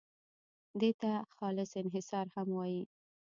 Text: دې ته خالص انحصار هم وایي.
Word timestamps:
دې 0.79 0.91
ته 0.99 1.11
خالص 1.35 1.71
انحصار 1.81 2.25
هم 2.35 2.47
وایي. 2.57 2.81